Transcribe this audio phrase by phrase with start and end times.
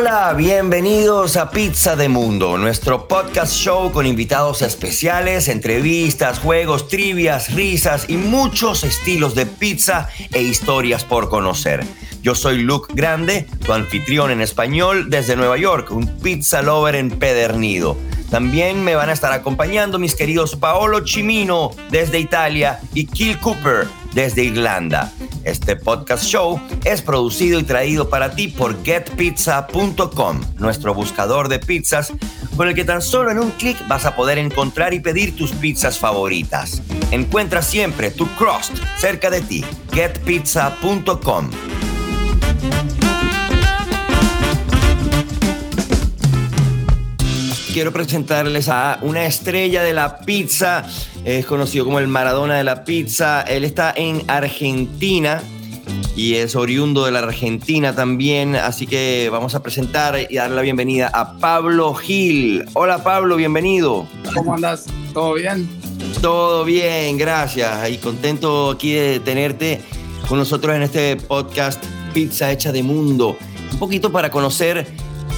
[0.00, 7.52] Hola, bienvenidos a Pizza de Mundo, nuestro podcast show con invitados especiales, entrevistas, juegos, trivias,
[7.52, 11.84] risas y muchos estilos de pizza e historias por conocer.
[12.22, 17.98] Yo soy Luke Grande, tu anfitrión en español desde Nueva York, un pizza lover empedernido.
[18.30, 23.86] También me van a estar acompañando mis queridos Paolo Chimino desde Italia y Kill Cooper
[24.14, 25.12] desde Irlanda.
[25.44, 32.12] Este podcast show es producido y traído para ti por getpizza.com, nuestro buscador de pizzas,
[32.56, 35.52] con el que tan solo en un clic vas a poder encontrar y pedir tus
[35.52, 36.82] pizzas favoritas.
[37.10, 39.64] Encuentra siempre tu crust cerca de ti.
[39.92, 41.50] getpizza.com.
[47.72, 50.84] quiero presentarles a una estrella de la pizza,
[51.24, 53.42] es conocido como el Maradona de la pizza.
[53.42, 55.42] Él está en Argentina
[56.16, 60.62] y es oriundo de la Argentina también, así que vamos a presentar y darle la
[60.62, 62.64] bienvenida a Pablo Gil.
[62.74, 64.06] Hola Pablo, bienvenido.
[64.34, 64.86] ¿Cómo andas?
[65.14, 65.68] ¿Todo bien?
[66.20, 67.88] Todo bien, gracias.
[67.88, 69.80] Y contento aquí de tenerte
[70.28, 73.36] con nosotros en este podcast Pizza Hecha de Mundo.
[73.72, 74.86] Un poquito para conocer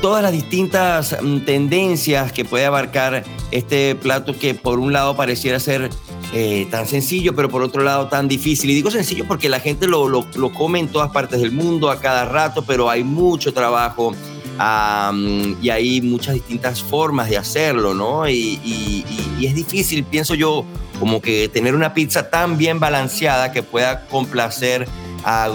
[0.03, 5.61] todas las distintas mm, tendencias que puede abarcar este plato que por un lado pareciera
[5.61, 5.89] ser
[6.35, 8.69] eh, tan sencillo, pero por otro lado tan difícil.
[8.71, 12.01] Y digo sencillo porque la gente lo, lo, come en todas partes del mundo a
[12.01, 14.13] cada rato, pero hay mucho trabajo
[15.61, 18.29] y hay muchas distintas formas de hacerlo, ¿no?
[18.29, 20.65] Y, y, es difícil, pienso yo,
[21.01, 24.87] como que tener una pizza tan bien balanceada que pueda complacer
[25.25, 25.51] a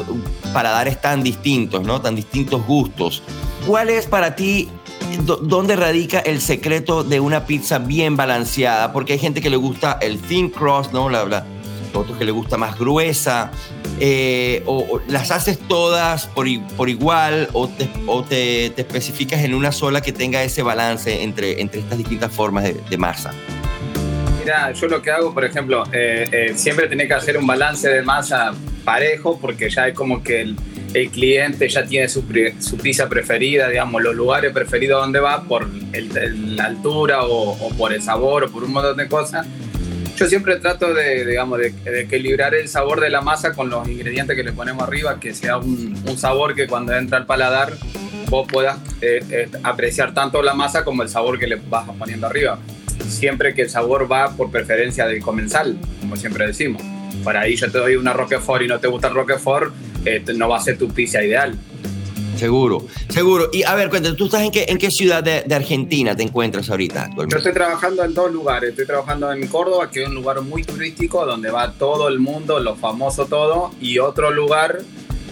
[0.51, 2.01] paladares tan distintos, ¿no?
[2.01, 3.23] Tan distintos gustos.
[3.67, 4.69] ¿Cuál es para ti,
[5.25, 8.93] dónde radica el secreto de una pizza bien balanceada?
[8.93, 11.09] Porque hay gente que le gusta el thin crust, ¿no?
[11.09, 11.45] La, la,
[11.93, 13.51] otros que le gusta más gruesa.
[13.99, 20.43] Eh, o, las haces todas por, igual o, te, especificas en una sola que tenga
[20.43, 23.33] ese balance entre, entre estas distintas formas de, masa?
[24.39, 27.89] Mira, yo lo que hago, por ejemplo, eh, eh, siempre tiene que hacer un balance
[27.89, 28.53] de masa
[28.85, 30.55] parejo porque ya es como que el,
[30.93, 32.23] el cliente ya tiene su,
[32.59, 38.01] su, pizza preferida, digamos, los lugares preferidos donde va por la altura o, por el
[38.01, 39.45] sabor o por un montón de cosas.
[40.15, 44.35] Yo siempre trato de, digamos, de, equilibrar el sabor de la masa con los ingredientes
[44.35, 47.73] que le ponemos arriba, que sea un, sabor que cuando entra al paladar
[48.29, 52.27] vos puedas eh, eh, apreciar tanto la masa como el sabor que le vas poniendo
[52.27, 52.59] arriba.
[53.07, 56.81] Siempre que el sabor va por preferencia del comensal, como siempre decimos.
[57.23, 59.73] Para ahí yo te doy una Roquefort y no te gusta el Roquefort,
[60.15, 61.57] eh, no va a ser tu pizza ideal.
[62.37, 63.49] Seguro, seguro.
[63.51, 66.69] Y a ver, cuéntame, ¿tú estás en qué, en qué ciudad de, Argentina te encuentras
[66.69, 67.09] ahorita?
[67.15, 68.69] Yo estoy trabajando en dos lugares.
[68.69, 72.59] Estoy trabajando en Córdoba, que es un lugar muy turístico, donde va todo el mundo,
[72.59, 74.79] lo famoso todo, y otro lugar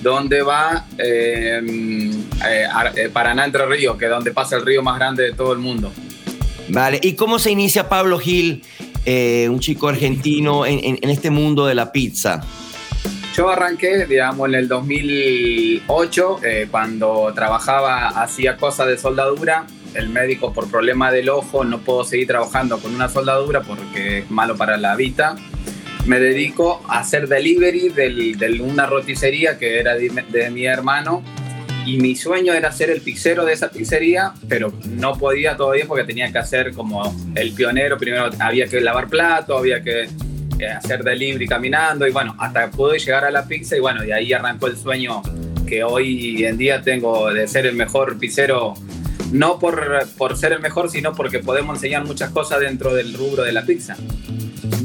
[0.01, 2.11] donde va em,
[2.47, 5.53] eh, eh, Paraná Entre Ríos, que es donde pasa el río más grande de todo
[5.53, 5.91] el mundo.
[6.69, 8.63] Vale, ¿y cómo se inicia Pablo Gil,
[9.05, 12.41] un chico argentino, en, en este mundo de la pizza?
[13.35, 19.67] Yo arranqué, digamos, en el 2008, eh, cuando trabajaba, hacía cosas de soldadura.
[19.93, 24.31] El médico, por problema del ojo, no puedo seguir trabajando con una soldadura porque es
[24.31, 25.35] malo para la vista.
[26.05, 31.21] Me dedico a hacer delivery de una roticería que era de, mi hermano
[31.85, 36.05] y mi sueño era ser el pizzero de esa pizzería, pero no podía todavía porque
[36.05, 37.97] tenía que hacer como el pionero.
[37.97, 40.07] Primero había que lavar plato, había que
[40.63, 44.33] hacer delivery caminando y bueno, hasta pude llegar a la pizza y bueno, de ahí
[44.33, 45.21] arrancó el sueño
[45.65, 48.75] que hoy en día tengo de ser el mejor pizzero,
[49.31, 53.43] no por, por ser el mejor, sino porque podemos enseñar muchas cosas dentro del rubro
[53.43, 53.97] de la pizza.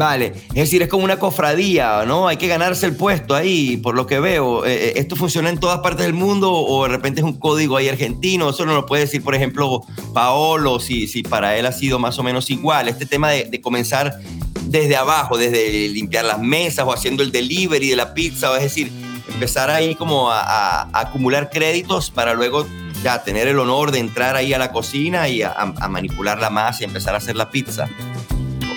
[0.00, 2.26] Vale, es decir, es como una cofradía, ¿no?
[2.26, 4.64] Hay que ganarse el puesto ahí, por lo que veo.
[4.64, 7.76] Eh, eh, ¿Esto funciona en todas partes del mundo o de repente es un código
[7.76, 8.48] ahí argentino?
[8.48, 9.82] Eso no lo puede decir, por ejemplo,
[10.14, 12.88] Paolo, si, si para él ha sido más o menos igual.
[12.88, 14.18] Este tema de, comenzar
[14.62, 18.90] desde abajo, desde limpiar las mesas o haciendo el delivery de la pizza, es decir,
[19.30, 22.66] empezar ahí como a, acumular créditos para luego
[23.04, 26.48] ya tener el honor de entrar ahí a la cocina y a, a manipular la
[26.48, 27.86] masa y empezar a hacer la pizza.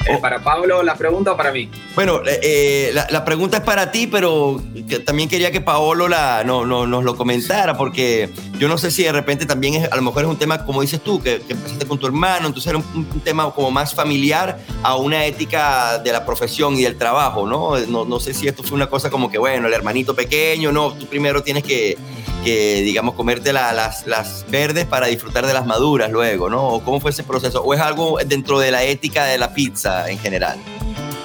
[0.06, 1.70] Eh, ¿Para Pablo la pregunta o para mí?
[1.96, 4.62] Bueno, eh, eh, la, la, pregunta es para ti, pero
[5.06, 9.04] también quería que Paolo la, no, no, nos lo comentara, porque yo no sé si
[9.04, 11.86] de repente también es, a lo mejor es un tema, como dices tú, que, empezaste
[11.86, 16.26] con tu hermano, entonces era un, tema como más familiar a una ética de la
[16.26, 17.78] profesión y del trabajo, ¿no?
[17.88, 18.04] ¿no?
[18.04, 21.06] No sé si esto fue una cosa como que, bueno, el hermanito pequeño, no, tú
[21.06, 21.98] primero tienes que
[22.44, 26.68] que, digamos, comerte las, verdes para disfrutar de las maduras luego, ¿no?
[26.68, 27.64] ¿O ¿Cómo fue ese proceso?
[27.64, 30.58] ¿O es algo dentro de la ética de la pizza en general?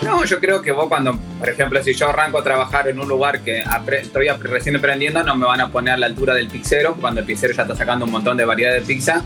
[0.02, 3.08] No, yo creo que vos cuando, por ejemplo, si yo arranco a trabajar en un
[3.08, 3.64] lugar que
[4.00, 7.26] estoy recién aprendiendo, no me van a poner a la altura del pizzero, cuando el
[7.26, 9.22] pizzero ya está sacando un montón de variedad de pizza.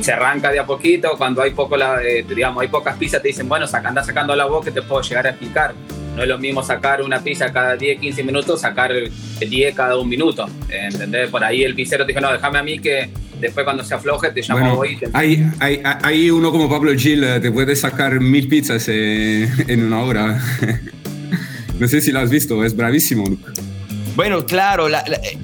[0.00, 2.24] Se arranca de a poquito, cuando hay poco la, eh,
[2.58, 5.30] hay pocas pizzas, te dicen, bueno, anda sacando la voz que te puedo llegar a
[5.30, 5.74] explicar.
[6.16, 8.92] No es lo mismo sacar una pizza cada 10, 15 minutos, sacar
[9.40, 10.46] 10 cada un minuto.
[10.68, 11.30] ¿Entendés?
[11.30, 13.10] Por ahí el pizzero te dijo, no, déjame a mí que
[13.42, 14.98] después cuando se afloje te llamo hoy.
[15.12, 19.84] hay, hay, hay, uno como Pablo Gil, eh, te puede sacar mil pizzas eh, en
[19.84, 20.40] una hora.
[21.78, 23.24] no sé si lo has visto, es bravísimo.
[24.14, 25.38] Bueno, claro, eh,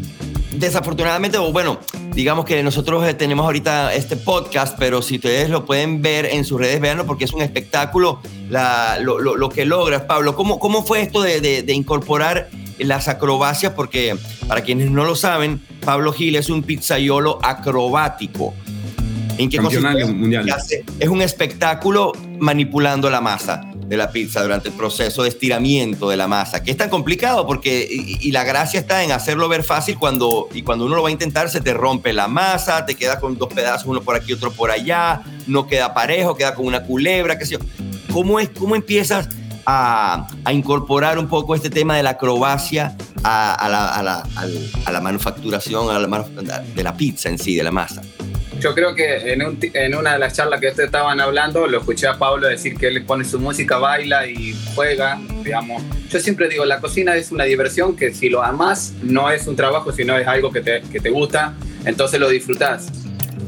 [0.53, 1.81] desafortunadamente, o bueno,
[2.15, 6.61] digamos que nosotros tenemos ahorita este podcast, pero si ustedes lo pueden ver en sus
[6.61, 10.35] redes, véanlo porque es un espectáculo lo, lo, que logras, Pablo.
[10.35, 14.17] ¿Cómo, cómo fue esto de, de, de incorporar las acrobacias, porque
[14.47, 18.55] para quienes no lo saben, Pablo Gil es un pizzaiolo acrobático.
[19.37, 20.47] ¿En qué mundial.
[20.99, 26.17] Es un espectáculo manipulando la masa de la pizza durante el proceso de estiramiento de
[26.17, 29.99] la masa, que es tan complicado porque, y, la gracia está en hacerlo ver fácil
[29.99, 33.19] cuando, y cuando uno lo va a intentar se te rompe la masa, te queda
[33.19, 36.85] con dos pedazos, uno por aquí, otro por allá, no queda parejo, queda con una
[36.85, 37.59] culebra, qué sé yo.
[38.13, 39.29] ¿Cómo, es, cómo empiezas
[39.65, 43.69] a, incorporar un poco este tema de la acrobacia a,
[44.91, 45.87] la, manufacturación
[46.75, 48.03] de la pizza en sí, de la masa.
[48.61, 52.19] Yo creo que en, una de las charlas que ustedes estaban hablando, lo escuché a
[52.19, 55.83] Pablo decir que él pone su música, baila y juega, digamos.
[56.11, 59.55] Yo siempre digo, la cocina es una diversión que si lo amas, no es un
[59.55, 62.89] trabajo, sino es algo que te, que te gusta, entonces lo disfrutas.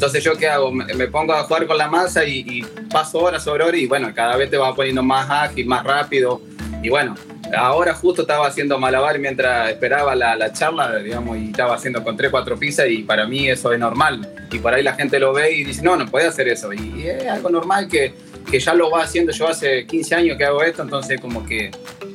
[0.01, 3.65] Entonces yo qué hago, me pongo a jugar con la masa y, paso horas sobre
[3.65, 6.41] horas y bueno, cada vez te va poniendo más ágil, más rápido.
[6.83, 7.15] Y bueno,
[7.57, 12.31] ahora justo estaba haciendo malabar mientras esperaba la, charla, digamos, y estaba haciendo con tres,
[12.31, 14.29] cuatro pizzas y para mí eso es normal.
[14.51, 16.73] Y por ahí la gente lo ve y dice, no, no puede hacer eso.
[16.73, 18.15] Y, es algo normal que,
[18.51, 19.33] que ya lo va haciendo.
[19.33, 21.71] Yo hace 15 años que hago esto, entonces como que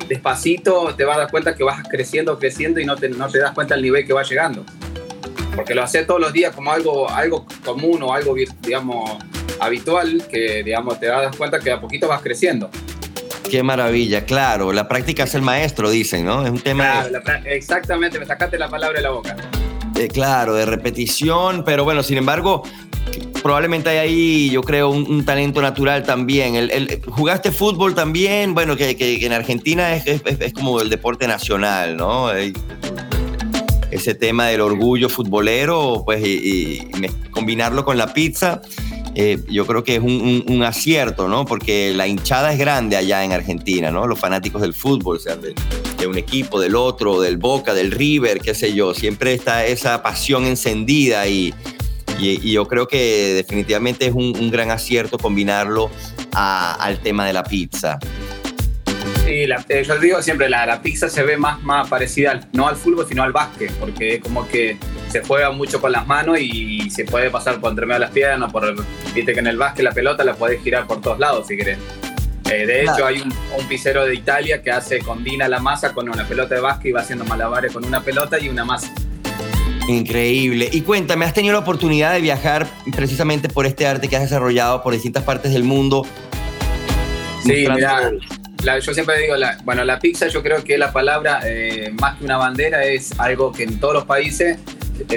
[0.07, 3.39] despacito te vas a dar cuenta que vas creciendo, creciendo y no te, no te
[3.39, 4.63] das cuenta del nivel que va llegando
[5.55, 9.17] porque lo haces todos los días como algo, algo común o algo, digamos,
[9.59, 12.69] habitual, que, digamos, te das cuenta que a poquito vas creciendo.
[13.49, 14.71] Qué maravilla, claro.
[14.71, 16.45] La práctica es el maestro, dicen, ¿no?
[16.45, 17.05] Es un tema.
[17.45, 19.35] exactamente, me sacaste la palabra de la boca.
[20.13, 22.63] claro, de repetición, pero bueno, sin embargo,
[23.41, 26.55] probablemente hay ahí, yo creo, un, talento natural también.
[26.55, 32.29] El, jugaste fútbol también, bueno, que, en Argentina es, es, como el deporte nacional, ¿no?
[33.91, 36.79] ese tema del orgullo futbolero, pues, y,
[37.31, 38.61] combinarlo con la pizza,
[39.17, 41.45] eh, yo creo que es un, acierto, ¿no?
[41.45, 44.07] Porque la hinchada es grande allá en Argentina, ¿no?
[44.07, 45.55] Los fanáticos del fútbol, o sea, de,
[46.05, 50.45] un equipo, del otro, del Boca, del River, qué sé yo, siempre está esa pasión
[50.45, 51.53] encendida y,
[52.19, 55.89] yo creo que definitivamente es un, gran acierto combinarlo
[56.33, 57.97] al tema de la pizza.
[59.25, 62.67] Sí, la, eh, yo digo siempre, la, la, pizza se ve más, más parecida no
[62.67, 64.77] al fútbol, sino al básquet, porque como que
[65.15, 68.11] se juega mucho con las manos y se puede pasar por entre medio de las
[68.11, 68.75] piernas, por,
[69.13, 71.77] viste que en el básquet la pelota la podés girar por todos lados si querés.
[72.51, 76.09] Eh, de hecho, hay un, un pizzero de Italia que hace, combina la masa con
[76.09, 78.91] una pelota de básquet y va haciendo malabares con una pelota y una masa.
[79.87, 80.67] Increíble.
[80.69, 84.83] Y cuéntame, ¿has tenido la oportunidad de viajar precisamente por este arte que has desarrollado
[84.83, 86.05] por distintas partes del mundo?
[87.41, 88.11] Sí, mira,
[88.79, 92.25] yo siempre digo, la, bueno, la pizza yo creo que la palabra, eh, más que
[92.25, 94.57] una bandera, es algo que en todos los países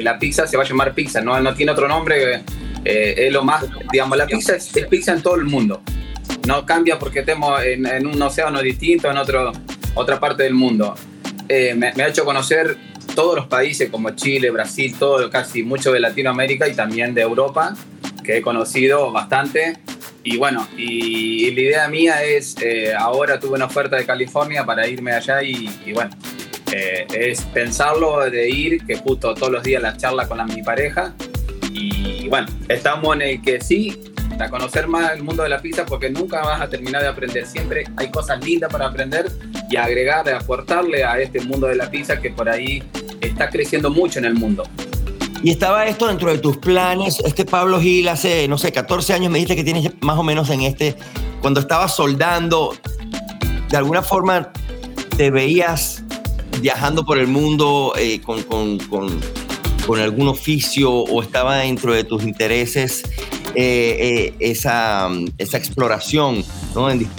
[0.01, 2.43] la pizza se va a llamar pizza, no, tiene otro nombre,
[2.85, 5.83] eh, es lo más, digamos, la pizza es, pizza en todo el mundo.
[6.47, 9.53] No cambia porque estemos en, un océano distinto, en otro,
[9.95, 10.95] otra parte del mundo.
[11.49, 12.77] Me, me, ha hecho conocer
[13.15, 17.75] todos los países como Chile, Brasil, todo, casi mucho de Latinoamérica y también de Europa,
[18.23, 19.79] que he conocido bastante
[20.31, 24.87] y bueno, y, la idea mía es, eh, ahora tuve una oferta de California para
[24.87, 26.11] irme allá y, bueno,
[26.73, 30.63] eh, es pensarlo de ir, que justo todos los días la charla con la, mi
[30.63, 31.15] pareja.
[31.73, 34.01] Y bueno, estamos en el que sí,
[34.39, 37.47] a conocer más el mundo de la pizza porque nunca vas a terminar de aprender.
[37.47, 39.31] Siempre hay cosas lindas para aprender
[39.71, 42.83] y agregar, aportarle a este mundo de la pizza que por ahí
[43.21, 44.65] está creciendo mucho en el mundo.
[45.43, 47.21] Y estaba esto dentro de tus planes.
[47.25, 50.51] Este Pablo Gil hace, no sé, 14 años me dijiste que tienes más o menos
[50.51, 50.97] en este,
[51.41, 52.75] cuando estabas soldando,
[53.69, 54.53] de alguna forma
[55.17, 56.03] te veías
[56.61, 59.21] viajando por el mundo eh, con, con, con,
[60.01, 63.05] algún oficio o estaba dentro de tus intereses
[63.55, 63.97] eh,
[64.35, 66.45] eh, esa, esa exploración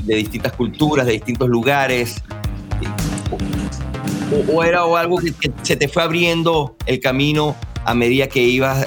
[0.04, 2.22] de distintas culturas, de distintos lugares.
[4.54, 7.56] O, era algo que se te fue abriendo el camino
[7.86, 8.86] a medida que ibas,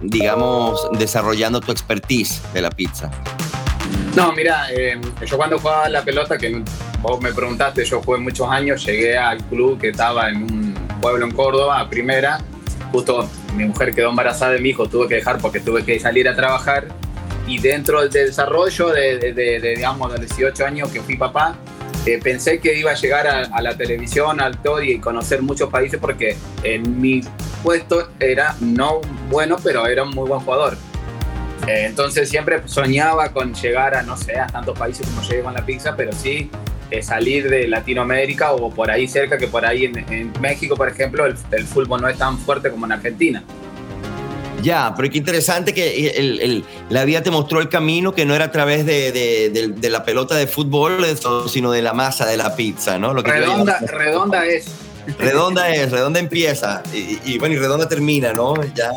[0.00, 3.10] digamos, desarrollando tu expertise de la pizza?
[4.16, 4.68] No, mira,
[5.26, 6.62] yo cuando jugaba la pelota, que
[7.00, 11.26] vos me preguntaste, yo jugué muchos años, llegué al club que estaba en un pueblo
[11.26, 12.40] en Córdoba, a primera.
[12.92, 16.28] Justo mi mujer quedó embarazada de mi hijo, tuve que dejar porque tuve que salir
[16.28, 16.86] a trabajar.
[17.46, 21.56] Y dentro del desarrollo de, de, digamos, de 18 años que fui papá,
[22.04, 25.98] eh, pensé que iba a llegar a, la televisión, al todo y conocer muchos países
[25.98, 27.22] porque en mi
[27.62, 29.00] puesto era no
[29.30, 30.76] bueno, pero era un muy buen jugador.
[31.66, 35.54] Eh, entonces siempre soñaba con llegar a, no sé, a tantos países como llegué con
[35.54, 36.50] la pizza, pero sí
[36.90, 41.26] eh, salir de Latinoamérica o por ahí cerca, que por ahí en, México, por ejemplo,
[41.26, 43.44] el, fútbol no es tan fuerte como en Argentina.
[44.62, 48.50] Ya, pero qué interesante que la vida te mostró el camino que no era a
[48.50, 51.04] través de, la pelota de fútbol,
[51.48, 53.12] sino de la masa de la pizza, ¿no?
[53.12, 54.66] Lo que redonda, redonda es.
[55.18, 58.54] Redonda es, redonda empieza y, bueno, y redonda termina, ¿no?
[58.74, 58.90] Ya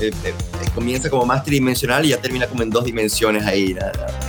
[0.00, 0.34] eh, eh,
[0.74, 3.76] comienza como más tridimensional y ya termina como en dos dimensiones ahí,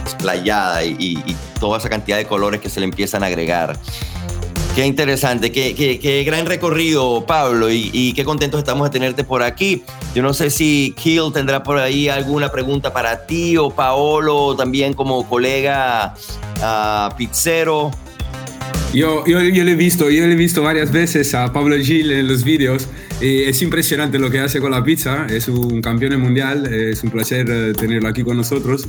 [0.02, 3.78] explayada y, toda esa cantidad de colores que se le empiezan a agregar.
[4.76, 9.84] Qué interesante, qué, qué, gran recorrido, Pablo, y, qué contentos estamos de tenerte por aquí.
[10.16, 14.94] Yo no sé si Kill tendrá por ahí alguna pregunta para ti o Paolo, también
[14.94, 16.14] como colega
[16.58, 17.92] uh, pizzero.
[18.94, 22.28] Yo, yo, yo, he visto, yo le he visto varias veces a Pablo Gil en
[22.28, 22.88] los vídeos
[23.22, 27.48] es impresionante lo que hace con la pizza, es un campeón mundial, es un placer
[27.50, 28.88] eh, tenerlo aquí con nosotros.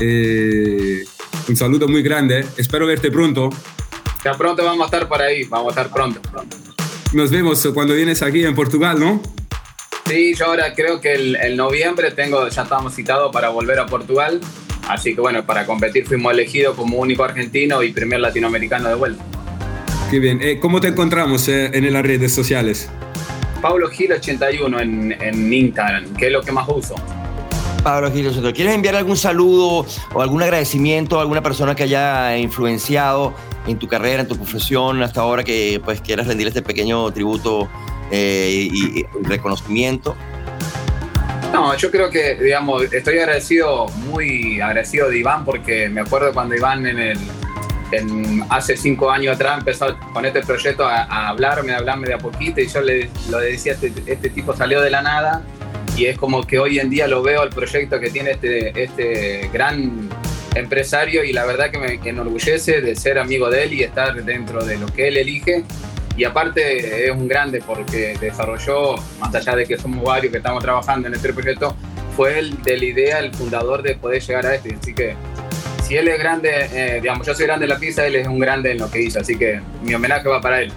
[0.00, 1.04] Eh,
[1.48, 3.50] un saludo muy grande, espero verte pronto.
[4.24, 6.56] Ya pronto vamos a estar por ahí, vamos a estar pronto, pronto.
[7.12, 9.22] Nos vemos cuando vienes aquí en Portugal, ¿no?
[10.06, 14.40] Sí, yo ahora creo que el, noviembre tengo, ya estamos citados para volver a Portugal.
[14.88, 19.24] Así que bueno, para competir fuimos elegidos como único argentino y primer latinoamericano de vuelta.
[20.10, 20.40] Qué bien.
[20.42, 22.88] Eh, ¿Cómo te encontramos en las redes sociales?
[23.60, 26.94] Pablo Gil 81 en, en Instagram, que es lo que más uso.
[27.82, 33.34] Pablo Gil, ¿quieres enviar algún saludo o algún agradecimiento a alguna persona que haya influenciado
[33.66, 37.68] en tu carrera, en tu profesión hasta ahora, que pues quieras rendir este pequeño tributo
[38.10, 40.16] eh, y, reconocimiento?
[41.52, 46.54] No, yo creo que, digamos, estoy agradecido, muy agradecido de Iván, porque me acuerdo cuando
[46.54, 47.18] Iván en el,
[48.50, 52.60] hace cinco años atrás empezó con este proyecto a, hablarme, a hablarme de a poquito
[52.60, 55.42] y yo le, lo decía, este, este, tipo salió de la nada
[55.96, 59.50] y es como que hoy en día lo veo el proyecto que tiene este, este
[59.52, 60.08] gran
[60.54, 64.64] empresario y la verdad que me enorgullece de ser amigo de él y estar dentro
[64.64, 65.64] de lo que él elige.
[66.16, 70.62] Y aparte es un grande porque desarrolló, más allá de que somos varios que estamos
[70.64, 71.76] trabajando en este proyecto,
[72.16, 74.76] fue el de la idea, el fundador de poder llegar a este.
[74.80, 75.14] Así que
[75.88, 78.38] si él es grande, eh, digamos, yo soy grande en la pizza, él es un
[78.38, 80.70] grande en lo que hizo, así que mi homenaje va para él.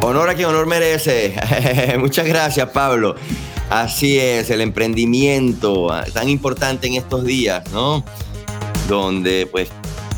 [0.00, 1.34] Honor a quien honor merece.
[1.98, 3.14] Muchas gracias, Pablo.
[3.68, 8.02] Así es, el emprendimiento tan importante en estos días, ¿no?
[8.88, 9.68] Donde pues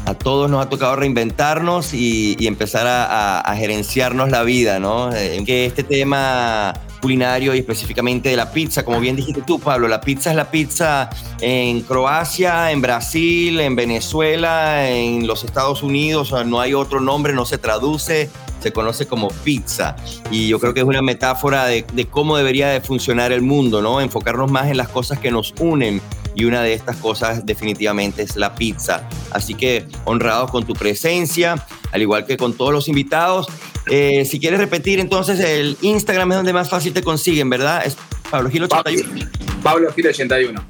[0.04, 5.12] a todos nos ha tocado reinventarnos y, empezar a, a, gerenciarnos la vida, ¿no?
[5.12, 8.84] Eh, que este tema culinario y específicamente de la pizza.
[8.84, 11.10] Como bien dijiste tú, Pablo, la pizza es la pizza
[11.40, 17.46] en Croacia, en Brasil, en Venezuela, en los Estados Unidos, no hay otro nombre, no
[17.46, 19.96] se traduce, se conoce como pizza.
[20.30, 23.82] Y yo creo que es una metáfora de, de cómo debería de funcionar el mundo,
[23.82, 24.00] ¿no?
[24.00, 26.00] Enfocarnos más en las cosas que nos unen
[26.36, 29.08] y una de estas cosas definitivamente es la pizza.
[29.30, 33.48] Así que honrados con tu presencia, al igual que con todos los invitados.
[33.88, 37.84] Eh, si quieres repetir, entonces el Instagram es donde más fácil te consiguen, ¿verdad?
[37.84, 37.96] Es
[38.30, 39.30] Pablo Gil 81.
[39.62, 40.64] Pablo Gil 81.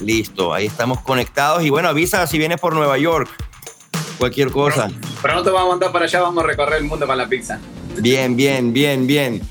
[0.00, 1.62] Listo, ahí estamos conectados.
[1.62, 3.28] Y bueno, avisa si vienes por Nueva York.
[4.18, 4.90] Cualquier cosa.
[5.20, 7.60] Pronto vamos a andar para allá, vamos a recorrer el mundo con la pizza.
[7.98, 9.42] Bien, bien, bien, bien.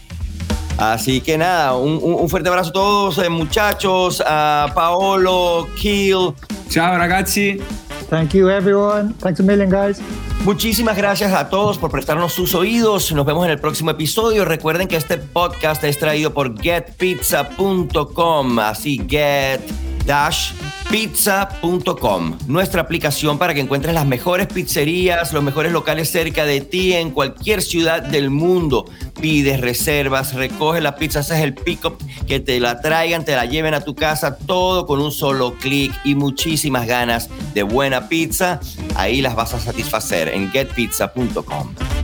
[0.77, 6.33] Así que nada, un, fuerte abrazo a todos, eh, muchachos, a Paolo, Kill.
[6.69, 7.59] Ciao ragazzi.
[8.09, 9.13] Thank you everyone.
[9.19, 10.01] Thanks a million guys.
[10.43, 13.11] Muchísimas gracias a todos por prestarnos sus oídos.
[13.11, 14.43] Nos vemos en el próximo episodio.
[14.43, 18.59] Recuerden que este podcast es traído por getpizza.com.
[18.59, 19.61] Así, get
[20.89, 26.93] pizza.com, nuestra aplicación para que encuentres las mejores pizzerías, los mejores locales cerca de ti
[26.93, 28.85] en cualquier ciudad del mundo.
[29.19, 33.73] Pides reservas, recoges la pizza, haces el pick-up, que te la traigan, te la lleven
[33.73, 38.59] a tu casa, todo con un solo clic y muchísimas ganas de buena pizza.
[38.95, 42.00] Ahí las vas a satisfacer en getpizza.com.